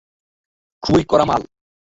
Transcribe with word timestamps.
খুবই 0.83 1.03
কড়া 1.09 1.25
মাল। 1.25 1.41